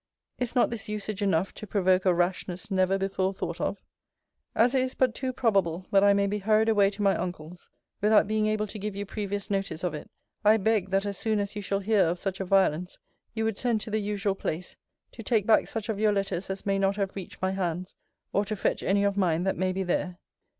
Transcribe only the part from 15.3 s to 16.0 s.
back such of